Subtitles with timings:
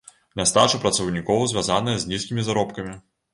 [0.39, 2.97] Нястача працаўнікоў звязаная з нізкімі заробкамі.